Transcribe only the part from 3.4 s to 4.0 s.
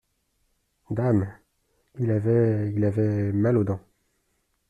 aux dents.